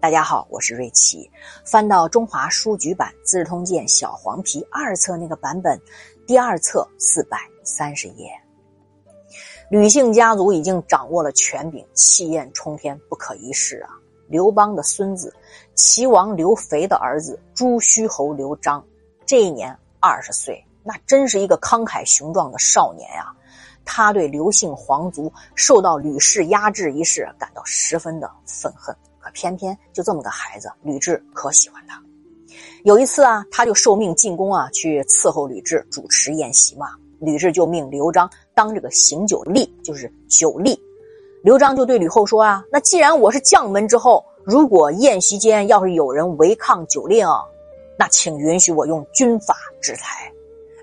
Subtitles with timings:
[0.00, 1.30] 大家好，我是瑞奇。
[1.62, 5.78] 翻到中华书局版《资治通鉴》小黄皮二册那个版本，
[6.26, 8.30] 第二册四百三十页。
[9.68, 13.90] 吕姓家族已经掌握了权柄，气焰冲天，不可一世啊！
[14.26, 15.34] 刘邦的孙子，
[15.74, 18.82] 齐王刘肥的儿子朱虚侯刘璋，
[19.26, 23.30] 这一年二十岁，那真是一个慷慨雄壮的少年呀！
[23.84, 28.96] 他对刘姓皇族受到吕氏压制一事感到十分的愤恨，
[29.30, 32.02] 偏偏就这么个孩子，吕雉可喜欢他。
[32.84, 36.88] 有一次啊，他就受命进宫啊，去伺候吕雉主持宴席嘛。
[37.20, 40.78] 吕雉就命刘璋当这个行酒吏，就是酒吏。
[41.42, 47.26] 刘璋就对吕后说啊：“那既然我是将门之后，如果宴席间要是有人违抗酒令，
[47.98, 50.32] 那请允许我用军法制裁。”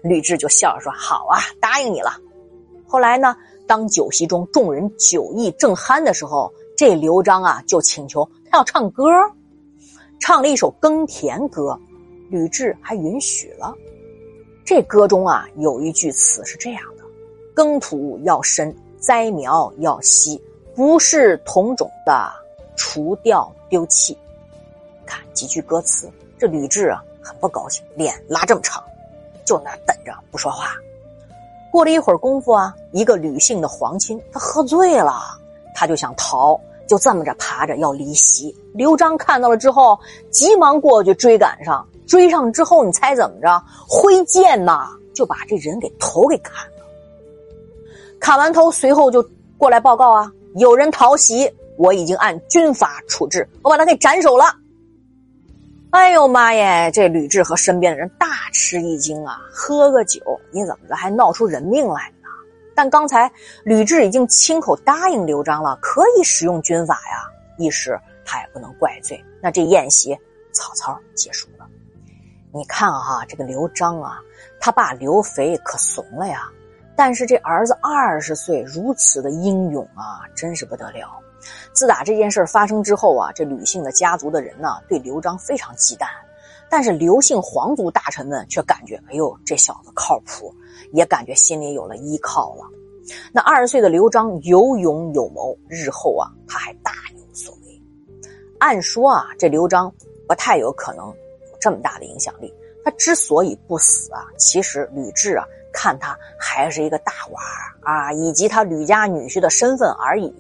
[0.04, 2.12] 吕雉就笑着说：“好啊，答应你了。”
[2.88, 9.04] 后来呢，当酒席中众人酒意正酣的时候，这刘璋啊就请求他要唱歌，
[10.20, 11.78] 唱了一首耕田歌，
[12.30, 13.74] 吕雉还允许了。
[14.64, 17.04] 这歌中啊有一句词是这样的
[17.56, 20.40] ：“耕土要深，栽苗要稀，
[20.76, 22.32] 不是同种的，
[22.76, 24.16] 除掉丢弃。”
[25.04, 28.84] 看几句歌词，这吕雉啊很不高兴，脸拉这么长，
[29.44, 30.76] 就那等着不说话。
[31.72, 35.40] 过了一会儿功夫啊，一个吕姓的皇亲他喝醉了，
[35.74, 38.56] 他就想逃，就这么着爬着要离席。
[38.74, 40.00] 刘璋看到了之后，
[40.32, 43.62] 急忙过去追赶上，追上之后，你猜怎么着？
[43.88, 46.84] 挥剑呐，就把这人给头给砍了。
[48.20, 49.24] 砍完头，随后就
[49.58, 54.46] 过来报告啊，有人逃席，我已经按军法处置，我把他给斩首了。
[55.92, 56.92] 哎呦妈耶！
[56.94, 59.40] 这吕雉和身边的人大吃一惊啊！
[59.50, 60.20] 喝个酒，
[60.52, 62.17] 你怎么着还闹出人命来呢？
[62.78, 63.32] 但刚才
[63.64, 67.26] 吕雉已经亲口答应刘璋了，可以使用军法呀，
[67.58, 69.20] 一时他也不能怪罪。
[69.42, 70.16] 那这宴席
[70.52, 71.66] 草草结束了。
[72.54, 74.20] 你看哈，这个刘璋啊，
[74.60, 76.48] 他爸刘肥可怂了呀，
[76.96, 81.18] 但是这儿子二十岁，如此的英勇啊，真是不得了。
[81.74, 86.06] 自打这件事发生之后啊，这吕姓的家族的人呢，对刘璋非常忌惮，
[86.70, 90.54] 但是刘姓皇族大臣们却感觉，哎呦，这小子靠谱，
[90.92, 92.64] 也感觉心里有了依靠了。
[93.32, 97.82] 那二十岁的刘璋有勇有谋，日后啊，他还大有所为。
[98.60, 99.94] 按说啊，这刘璋
[100.28, 102.54] 不太有可能有这么大的影响力。
[102.84, 105.46] 他之所以不死啊，其实吕雉啊。
[105.74, 107.42] 看他还是一个大娃
[107.84, 110.34] 啊，以及他吕家女婿的身份而已。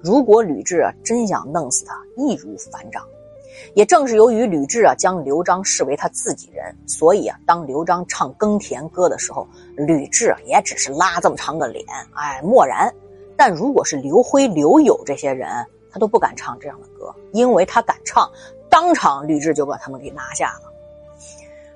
[0.00, 3.04] 如果吕雉啊真想弄死他，易如反掌。
[3.74, 9.46] 也正是由于吕雉啊将刘璋视为他自己人，所以啊当刘璋唱耕田歌的时候，
[9.76, 11.84] 吕雉也只是拉这么长个脸，
[12.14, 12.92] 哎默然。
[13.36, 15.48] 但如果是刘辉、刘友这些人，
[15.90, 18.30] 他都不敢唱这样的歌，因为他敢唱，
[18.70, 20.72] 当场吕雉就把他们给拿下了。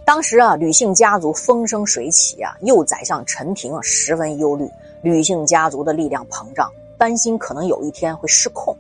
[0.05, 4.69] 当时啊，吕姓家族风生水起啊，右宰相陈平啊十分忧虑，
[5.03, 8.77] 吕姓家族的力量膨胀，担心可能有一天会失控，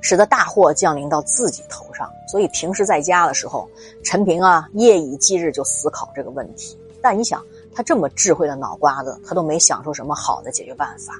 [0.00, 2.10] 使得大祸降临到自己头上。
[2.28, 3.68] 所以平时在家的时候，
[4.04, 6.78] 陈平啊夜以继日就思考这个问题。
[7.02, 7.42] 但你想，
[7.74, 11.14] 他这么智慧的脑瓜子，他都没想出什么好的解决办法。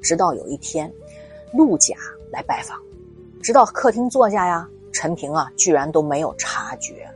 [0.00, 0.90] 直到有一天，
[1.52, 1.94] 陆贾
[2.30, 2.78] 来拜访，
[3.42, 7.06] 直到客厅坐下呀，陈平啊居然都没有察觉。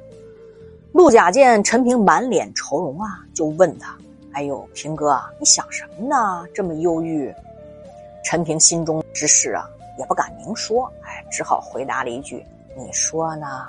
[0.93, 3.97] 陆贾见陈平满脸愁容啊，就问他
[4.33, 6.45] ：“哎呦，平哥，你想什么呢？
[6.53, 7.35] 这么忧郁？”
[8.23, 9.67] 陈平心中之事啊，
[9.99, 12.45] 也不敢明说，哎，只好回答了一句
[12.77, 13.67] ：“你说呢？”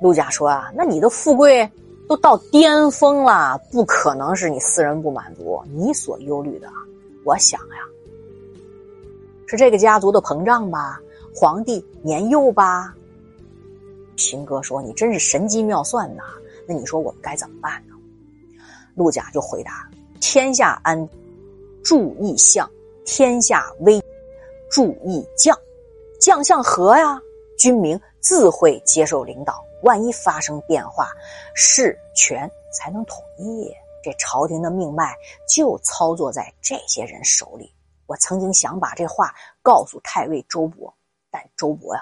[0.00, 1.70] 陆贾说：“啊，那你的富贵
[2.08, 6.68] 都到巅峰了，不可能是你私人不满足，你所忧虑的。
[7.24, 7.76] 我想呀，
[9.46, 11.00] 是这个家族的膨胀吧，
[11.34, 12.94] 皇帝年幼吧。”
[14.16, 16.22] 平哥说：“你真是神机妙算呐！
[16.66, 17.94] 那你说我们该怎么办呢？”
[18.94, 19.88] 陆贾就回答
[20.20, 21.08] ：“天下安，
[21.84, 22.66] 注意相；
[23.04, 24.01] 天下危，
[24.72, 25.56] 注意将。
[26.18, 27.20] 将相和呀，
[27.58, 29.64] 军民自会接受领导。
[29.82, 31.10] 万一发生变化，
[31.54, 33.70] 事权才能统一。
[34.02, 35.14] 这朝廷的命脉
[35.48, 37.74] 就操作在这些人手里。
[38.06, 40.92] 我曾经想把这话告诉太尉周勃，
[41.30, 42.00] 但周勃呀。”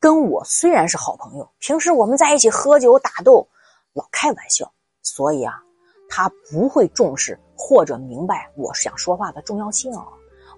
[0.00, 3.46] 跟我虽然是好朋友，平时我们在一起喝酒打斗，
[3.92, 4.68] 老开玩笑，
[5.00, 5.62] 所以啊，
[6.08, 9.92] 他不会重视或者明白我想说话的重要性。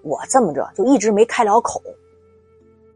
[0.05, 1.81] 我这么着就一直没开了口。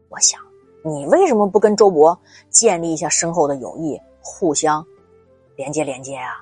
[0.08, 0.40] 我想，
[0.84, 2.16] 你为什么不跟周勃
[2.48, 4.86] 建立一下深厚的友谊，互相
[5.56, 6.38] 连接连接啊？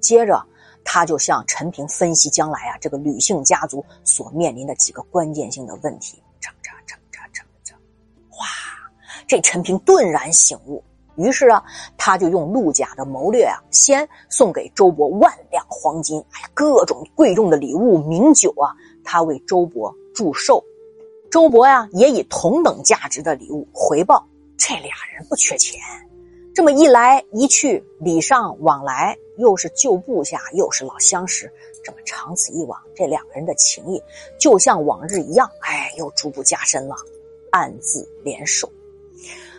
[0.00, 0.40] 接着，
[0.84, 6.22] 他就向陈平分析将来啊这个吕姓家族所面临的几个关键性的问题。
[9.26, 10.84] 这陈平顿然醒悟，
[11.16, 11.64] 于是啊，
[11.96, 20.64] 他就用陆贾的谋略啊，先送给周勃万两黄金，哎，各种贵重的礼物、名酒啊，他为周勃祝寿。
[21.30, 24.24] 周勃呀，也以同等价值的礼物回报。
[24.56, 25.80] 这俩人不缺钱，
[26.54, 31.52] 这么一来一去，礼尚往来，又是旧部下，又是老相识，
[31.82, 34.00] 这么长此以往，这两个人的情谊
[34.38, 36.94] 就像往日一样，哎，又逐步加深了，
[37.50, 38.70] 暗自联手。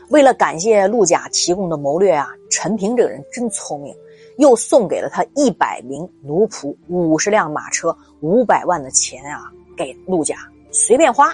[0.09, 3.93] 为了感谢陆贾提供的谋略啊，陈平这个人真聪明，
[4.37, 10.35] 又送给了他一百名奴仆、五十辆马车、五百万的钱啊，给陆贾
[10.71, 11.33] 随便花。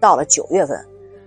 [0.00, 0.84] 到了九月份，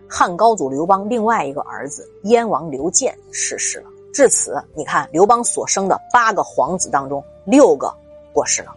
[0.07, 3.89] 汉高祖刘邦另外一个儿子燕王刘建逝世了。
[4.13, 7.93] 至此，你看刘邦所生的八个皇子当中，六个
[8.33, 8.73] 过世了，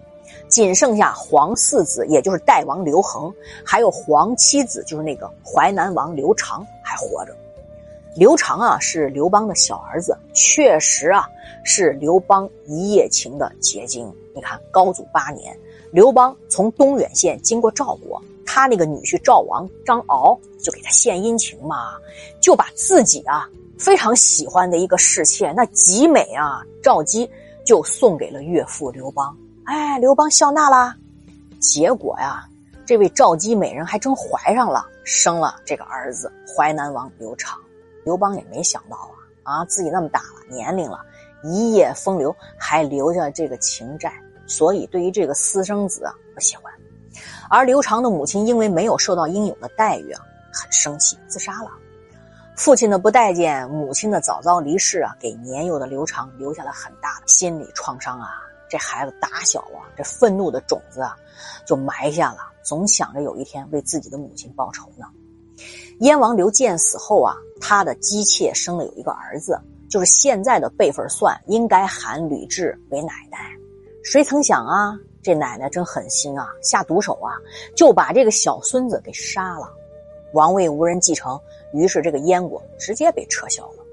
[0.48, 3.32] 仅剩下皇四子，也就是代王刘恒，
[3.64, 7.36] 还有皇七子，就是那个淮南王刘长还活着。
[8.16, 11.28] 刘长啊，是刘邦的小儿子，确实啊，
[11.62, 14.12] 是刘邦一夜情的结晶。
[14.34, 15.56] 你看，高祖八年，
[15.92, 18.22] 刘邦从东远县经过赵国。
[18.50, 21.98] 他那个女婿赵王张敖就给他献殷勤嘛，
[22.40, 23.46] 就把自己啊
[23.78, 27.30] 非常喜欢的一个侍妾，那极美啊赵姬
[27.64, 29.36] 就送给了岳父刘邦。
[29.64, 30.96] 哎，刘邦笑纳啦。
[31.60, 32.48] 结果呀，
[32.86, 37.58] 这位赵姬美人还真怀上了，生了这个儿子淮南王刘长。
[38.02, 38.96] 刘邦也没想到
[39.42, 41.00] 啊，啊自己那么大了年龄了，
[41.44, 44.12] 一夜风流还留下这个情债，
[44.48, 46.64] 所以对于这个私生子啊不喜欢。
[47.48, 50.20] 而刘长的母亲因为没有受到应有的待遇啊，
[50.52, 51.70] 很生气，自杀了。
[52.56, 58.28] 父亲的不待见，母亲的早早离世啊，给年幼的刘长留下了很大的心理创伤啊。
[58.68, 61.16] 这孩子打小啊，这愤怒的种子啊，
[61.64, 65.06] 就埋下了，总想着有一天为自己的母亲报仇呢。
[66.00, 69.58] 燕王刘建死后啊，他的姬妾生了有一个儿子，
[69.88, 73.38] 就是现在的辈分算，应该喊吕雉为奶奶。
[74.10, 74.98] 谁曾想啊？
[75.22, 77.36] 这奶奶真狠心啊，下毒手啊，
[77.76, 79.70] 就把这个小孙子给杀了。
[80.32, 81.38] 王位无人继承，
[81.74, 83.84] 于是这个燕国直接被撤销了。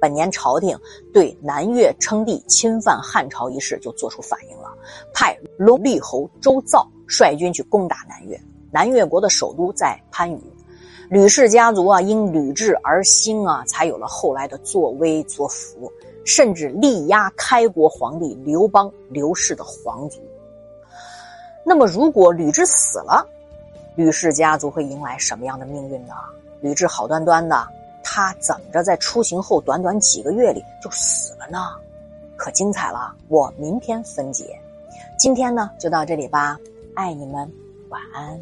[0.00, 0.76] 本年朝廷
[1.12, 4.76] 对南越称帝、侵犯汉朝一事就做出反应了，
[5.14, 8.36] 派龙厉侯周造率军去攻打南越。
[8.72, 10.42] 南越国的首都在番禺，
[11.08, 15.88] 吕氏家族啊，因吕雉而兴啊，才有了后来的作威作福，
[16.24, 20.20] 甚至力压开国皇帝刘邦刘氏的皇族。
[21.64, 23.26] 那么，如果吕雉死了，
[23.94, 26.14] 吕氏家族会迎来什么样的命运呢？
[26.60, 27.68] 吕雉好端端的，
[28.02, 31.58] 她怎么着在出行后短短几个月里就死了呢？
[32.36, 33.14] 可精彩了！
[33.28, 34.58] 我明天分解。
[35.16, 36.58] 今天呢，就到这里吧，
[36.94, 37.48] 爱你们，
[37.88, 38.40] 晚安。